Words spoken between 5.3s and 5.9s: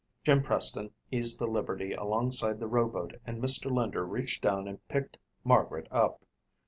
Margaret